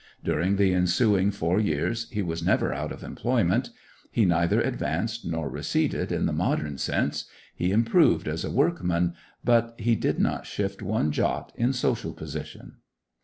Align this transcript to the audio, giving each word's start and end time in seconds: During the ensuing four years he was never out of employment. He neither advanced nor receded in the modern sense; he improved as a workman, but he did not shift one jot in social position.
During 0.23 0.55
the 0.55 0.73
ensuing 0.73 1.29
four 1.29 1.59
years 1.59 2.09
he 2.09 2.23
was 2.23 2.41
never 2.43 2.73
out 2.73 2.91
of 2.91 3.03
employment. 3.03 3.69
He 4.11 4.25
neither 4.25 4.59
advanced 4.59 5.27
nor 5.27 5.47
receded 5.47 6.11
in 6.11 6.25
the 6.25 6.33
modern 6.33 6.79
sense; 6.79 7.25
he 7.55 7.69
improved 7.69 8.27
as 8.27 8.43
a 8.43 8.49
workman, 8.49 9.13
but 9.43 9.75
he 9.77 9.95
did 9.95 10.17
not 10.19 10.47
shift 10.47 10.81
one 10.81 11.11
jot 11.11 11.51
in 11.55 11.71
social 11.71 12.13
position. 12.13 12.77